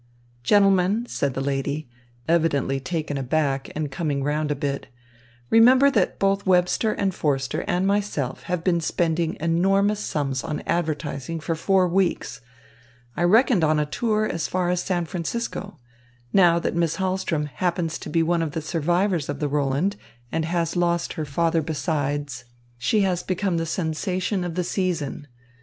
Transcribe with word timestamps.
"Gentlemen," 0.41 1.05
said 1.07 1.35
the 1.35 1.41
lady, 1.41 1.87
evidently 2.27 2.79
taken 2.79 3.19
aback 3.19 3.69
and 3.75 3.91
coming 3.91 4.23
round 4.23 4.49
a 4.49 4.55
bit, 4.55 4.87
"remember 5.51 5.91
that 5.91 6.17
both 6.17 6.43
Webster 6.43 6.93
and 6.93 7.13
Forster 7.13 7.63
and 7.67 7.85
myself 7.85 8.41
have 8.49 8.63
been 8.63 8.81
spending 8.81 9.37
enormous 9.39 9.99
sums 9.99 10.43
on 10.43 10.61
advertising 10.61 11.39
for 11.39 11.53
four 11.53 11.87
weeks. 11.87 12.41
I 13.15 13.21
reckoned 13.21 13.63
on 13.63 13.79
a 13.79 13.85
tour 13.85 14.25
as 14.25 14.47
far 14.47 14.71
as 14.71 14.81
San 14.81 15.05
Francisco. 15.05 15.77
Now 16.33 16.57
that 16.57 16.73
Miss 16.75 16.97
Hahlström 16.97 17.45
happens 17.47 17.99
to 17.99 18.09
be 18.09 18.23
one 18.23 18.41
of 18.41 18.53
the 18.53 18.61
survivors 18.63 19.29
of 19.29 19.39
the 19.39 19.47
Roland 19.47 19.97
and 20.31 20.45
has 20.45 20.75
lost 20.75 21.13
her 21.13 21.25
father 21.25 21.61
besides, 21.61 22.45
she 22.79 23.01
has 23.01 23.21
become 23.21 23.57
the 23.57 23.67
sensation 23.67 24.43
of 24.43 24.55
the 24.55 24.63
season. 24.63 25.27